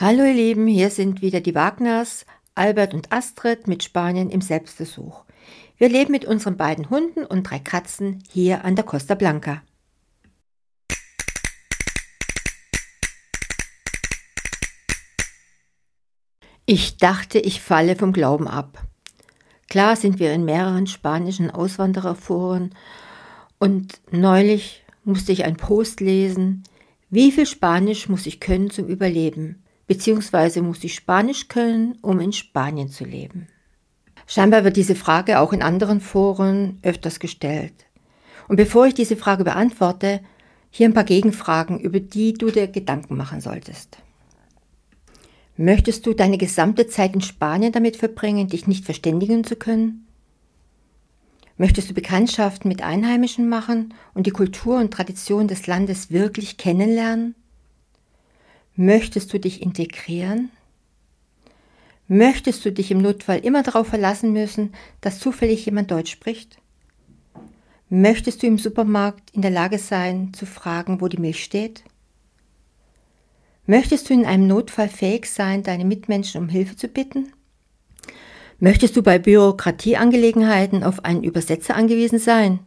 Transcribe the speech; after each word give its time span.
Hallo 0.00 0.22
ihr 0.22 0.32
Lieben, 0.32 0.68
hier 0.68 0.90
sind 0.90 1.22
wieder 1.22 1.40
die 1.40 1.56
Wagners, 1.56 2.24
Albert 2.54 2.94
und 2.94 3.10
Astrid 3.10 3.66
mit 3.66 3.82
Spanien 3.82 4.30
im 4.30 4.40
Selbstversuch. 4.40 5.24
Wir 5.76 5.88
leben 5.88 6.12
mit 6.12 6.24
unseren 6.24 6.56
beiden 6.56 6.88
Hunden 6.88 7.24
und 7.24 7.42
drei 7.50 7.58
Katzen 7.58 8.22
hier 8.30 8.64
an 8.64 8.76
der 8.76 8.84
Costa 8.84 9.16
Blanca. 9.16 9.60
Ich 16.64 16.98
dachte, 16.98 17.40
ich 17.40 17.60
falle 17.60 17.96
vom 17.96 18.12
Glauben 18.12 18.46
ab. 18.46 18.80
Klar 19.68 19.96
sind 19.96 20.20
wir 20.20 20.32
in 20.32 20.44
mehreren 20.44 20.86
spanischen 20.86 21.50
Auswandererforen 21.50 22.72
und 23.58 24.00
neulich 24.12 24.84
musste 25.02 25.32
ich 25.32 25.42
einen 25.42 25.56
Post 25.56 26.00
lesen, 26.00 26.62
wie 27.10 27.32
viel 27.32 27.46
Spanisch 27.46 28.08
muss 28.08 28.26
ich 28.26 28.38
können 28.38 28.70
zum 28.70 28.86
Überleben? 28.86 29.64
Beziehungsweise 29.88 30.62
muss 30.62 30.84
ich 30.84 30.94
Spanisch 30.94 31.48
können, 31.48 31.98
um 32.00 32.20
in 32.20 32.32
Spanien 32.32 32.88
zu 32.88 33.04
leben? 33.04 33.48
Scheinbar 34.28 34.62
wird 34.62 34.76
diese 34.76 34.94
Frage 34.94 35.40
auch 35.40 35.52
in 35.52 35.62
anderen 35.62 36.00
Foren 36.00 36.78
öfters 36.82 37.18
gestellt. 37.18 37.74
Und 38.46 38.56
bevor 38.56 38.86
ich 38.86 38.94
diese 38.94 39.16
Frage 39.16 39.42
beantworte, 39.42 40.20
hier 40.70 40.86
ein 40.86 40.94
paar 40.94 41.04
Gegenfragen, 41.04 41.80
über 41.80 41.98
die 41.98 42.34
du 42.34 42.50
dir 42.50 42.68
Gedanken 42.68 43.16
machen 43.16 43.40
solltest. 43.40 43.98
Möchtest 45.56 46.06
du 46.06 46.14
deine 46.14 46.38
gesamte 46.38 46.86
Zeit 46.86 47.14
in 47.14 47.20
Spanien 47.20 47.72
damit 47.72 47.96
verbringen, 47.96 48.48
dich 48.48 48.66
nicht 48.66 48.84
verständigen 48.84 49.42
zu 49.44 49.56
können? 49.56 50.06
Möchtest 51.56 51.90
du 51.90 51.94
Bekanntschaften 51.94 52.68
mit 52.68 52.82
Einheimischen 52.82 53.48
machen 53.48 53.92
und 54.14 54.26
die 54.26 54.30
Kultur 54.30 54.78
und 54.78 54.92
Tradition 54.92 55.48
des 55.48 55.66
Landes 55.66 56.12
wirklich 56.12 56.58
kennenlernen? 56.58 57.34
Möchtest 58.80 59.32
du 59.32 59.40
dich 59.40 59.60
integrieren? 59.60 60.50
Möchtest 62.06 62.64
du 62.64 62.70
dich 62.70 62.92
im 62.92 63.02
Notfall 63.02 63.40
immer 63.40 63.64
darauf 63.64 63.88
verlassen 63.88 64.32
müssen, 64.32 64.72
dass 65.00 65.18
zufällig 65.18 65.66
jemand 65.66 65.90
Deutsch 65.90 66.12
spricht? 66.12 66.58
Möchtest 67.88 68.40
du 68.40 68.46
im 68.46 68.56
Supermarkt 68.56 69.30
in 69.32 69.42
der 69.42 69.50
Lage 69.50 69.78
sein, 69.78 70.32
zu 70.32 70.46
fragen, 70.46 71.00
wo 71.00 71.08
die 71.08 71.16
Milch 71.16 71.42
steht? 71.42 71.82
Möchtest 73.66 74.08
du 74.08 74.14
in 74.14 74.24
einem 74.24 74.46
Notfall 74.46 74.88
fähig 74.88 75.26
sein, 75.26 75.64
deine 75.64 75.84
Mitmenschen 75.84 76.40
um 76.40 76.48
Hilfe 76.48 76.76
zu 76.76 76.86
bitten? 76.86 77.32
Möchtest 78.60 78.96
du 78.96 79.02
bei 79.02 79.18
Bürokratieangelegenheiten 79.18 80.84
auf 80.84 81.04
einen 81.04 81.24
Übersetzer 81.24 81.74
angewiesen 81.74 82.20
sein? 82.20 82.60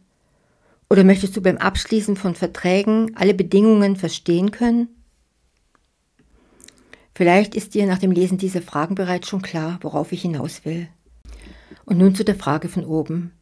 Oder 0.89 1.05
möchtest 1.05 1.37
du 1.37 1.41
beim 1.41 1.55
Abschließen 1.55 2.17
von 2.17 2.35
Verträgen 2.35 3.13
alle 3.15 3.33
Bedingungen 3.33 3.95
verstehen 3.95 4.51
können? 4.51 4.89
Vielleicht 7.13 7.55
ist 7.55 7.73
dir 7.73 7.85
nach 7.85 7.99
dem 7.99 8.11
Lesen 8.11 8.37
dieser 8.37 8.61
Fragen 8.61 8.95
bereits 8.95 9.27
schon 9.27 9.41
klar, 9.41 9.79
worauf 9.81 10.11
ich 10.11 10.21
hinaus 10.21 10.65
will. 10.65 10.87
Und 11.85 11.97
nun 11.97 12.15
zu 12.15 12.23
der 12.23 12.35
Frage 12.35 12.69
von 12.69 12.85
oben. 12.85 13.33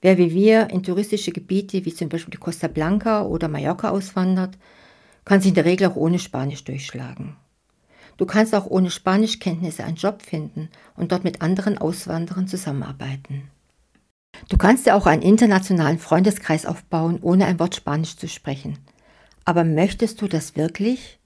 Wer 0.00 0.16
wie 0.16 0.32
wir 0.32 0.70
in 0.70 0.82
touristische 0.82 1.30
Gebiete 1.30 1.84
wie 1.84 1.94
zum 1.94 2.08
Beispiel 2.08 2.32
die 2.32 2.38
Costa 2.38 2.68
Blanca 2.68 3.22
oder 3.22 3.48
Mallorca 3.48 3.90
auswandert, 3.90 4.56
kann 5.26 5.40
sich 5.40 5.50
in 5.50 5.54
der 5.54 5.66
Regel 5.66 5.88
auch 5.88 5.96
ohne 5.96 6.18
Spanisch 6.18 6.64
durchschlagen. 6.64 7.36
Du 8.16 8.26
kannst 8.26 8.54
auch 8.54 8.66
ohne 8.66 8.90
Spanischkenntnisse 8.90 9.84
einen 9.84 9.96
Job 9.96 10.22
finden 10.22 10.70
und 10.96 11.12
dort 11.12 11.24
mit 11.24 11.42
anderen 11.42 11.78
Auswanderern 11.78 12.48
zusammenarbeiten. 12.48 13.50
Du 14.48 14.56
kannst 14.56 14.86
dir 14.86 14.96
auch 14.96 15.06
einen 15.06 15.22
internationalen 15.22 15.98
Freundeskreis 15.98 16.66
aufbauen, 16.66 17.18
ohne 17.20 17.46
ein 17.46 17.58
Wort 17.58 17.74
Spanisch 17.74 18.16
zu 18.16 18.28
sprechen. 18.28 18.78
Aber 19.44 19.64
möchtest 19.64 20.20
du 20.22 20.28
das 20.28 20.56
wirklich? 20.56 21.19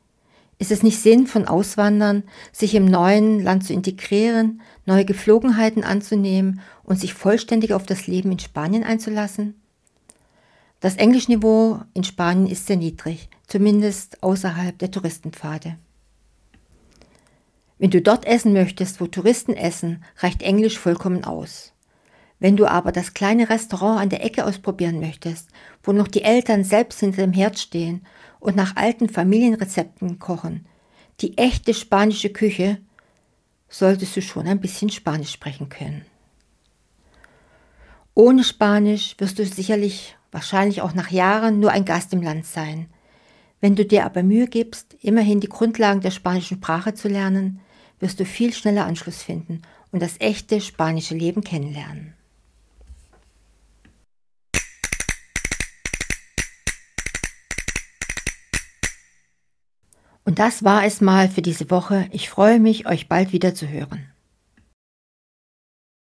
Ist 0.64 0.70
es 0.70 0.82
nicht 0.82 0.98
Sinn 0.98 1.26
von 1.26 1.46
Auswandern, 1.46 2.22
sich 2.50 2.74
im 2.74 2.86
neuen 2.86 3.38
Land 3.38 3.66
zu 3.66 3.74
integrieren, 3.74 4.62
neue 4.86 5.04
Geflogenheiten 5.04 5.84
anzunehmen 5.84 6.60
und 6.84 6.98
sich 6.98 7.12
vollständig 7.12 7.74
auf 7.74 7.84
das 7.84 8.06
Leben 8.06 8.32
in 8.32 8.38
Spanien 8.38 8.82
einzulassen? 8.82 9.60
Das 10.80 10.96
Englischniveau 10.96 11.82
in 11.92 12.02
Spanien 12.02 12.46
ist 12.46 12.66
sehr 12.66 12.78
niedrig, 12.78 13.28
zumindest 13.46 14.22
außerhalb 14.22 14.78
der 14.78 14.90
Touristenpfade. 14.90 15.76
Wenn 17.76 17.90
du 17.90 18.00
dort 18.00 18.24
essen 18.24 18.54
möchtest, 18.54 19.02
wo 19.02 19.06
Touristen 19.06 19.52
essen, 19.52 20.02
reicht 20.16 20.40
Englisch 20.40 20.78
vollkommen 20.78 21.24
aus. 21.24 21.73
Wenn 22.40 22.56
du 22.56 22.66
aber 22.66 22.92
das 22.92 23.14
kleine 23.14 23.48
Restaurant 23.48 24.00
an 24.00 24.08
der 24.08 24.24
Ecke 24.24 24.44
ausprobieren 24.44 25.00
möchtest, 25.00 25.48
wo 25.82 25.92
noch 25.92 26.08
die 26.08 26.22
Eltern 26.22 26.64
selbst 26.64 27.00
hinter 27.00 27.22
dem 27.22 27.32
Herd 27.32 27.58
stehen 27.58 28.04
und 28.40 28.56
nach 28.56 28.76
alten 28.76 29.08
Familienrezepten 29.08 30.18
kochen, 30.18 30.66
die 31.20 31.38
echte 31.38 31.72
spanische 31.72 32.30
Küche, 32.30 32.78
solltest 33.68 34.16
du 34.16 34.22
schon 34.22 34.46
ein 34.46 34.60
bisschen 34.60 34.90
Spanisch 34.90 35.32
sprechen 35.32 35.68
können. 35.68 36.04
Ohne 38.14 38.44
Spanisch 38.44 39.16
wirst 39.18 39.38
du 39.38 39.46
sicherlich, 39.46 40.16
wahrscheinlich 40.30 40.82
auch 40.82 40.94
nach 40.94 41.10
Jahren, 41.10 41.60
nur 41.60 41.70
ein 41.70 41.84
Gast 41.84 42.12
im 42.12 42.22
Land 42.22 42.46
sein. 42.46 42.86
Wenn 43.60 43.74
du 43.74 43.84
dir 43.84 44.04
aber 44.04 44.22
Mühe 44.22 44.46
gibst, 44.46 44.94
immerhin 45.00 45.40
die 45.40 45.48
Grundlagen 45.48 46.00
der 46.00 46.10
spanischen 46.10 46.58
Sprache 46.58 46.94
zu 46.94 47.08
lernen, 47.08 47.60
wirst 47.98 48.20
du 48.20 48.24
viel 48.24 48.52
schneller 48.52 48.84
Anschluss 48.84 49.22
finden 49.22 49.62
und 49.90 50.02
das 50.02 50.20
echte 50.20 50.60
spanische 50.60 51.14
Leben 51.14 51.42
kennenlernen. 51.42 52.14
Und 60.24 60.38
das 60.38 60.64
war 60.64 60.84
es 60.84 61.00
mal 61.00 61.28
für 61.28 61.42
diese 61.42 61.70
Woche. 61.70 62.06
Ich 62.10 62.30
freue 62.30 62.58
mich, 62.58 62.86
euch 62.86 63.08
bald 63.08 63.32
wieder 63.32 63.54
zu 63.54 63.68
hören. 63.68 64.13